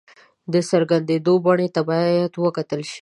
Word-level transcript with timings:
د 0.53 0.55
څرګندېدو 0.69 1.33
بڼې 1.45 1.67
ته 1.75 1.81
باید 1.89 2.31
وکتل 2.45 2.81
شي. 2.89 2.99